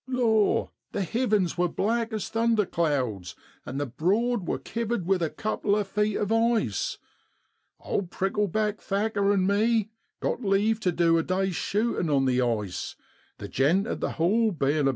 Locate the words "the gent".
13.37-13.85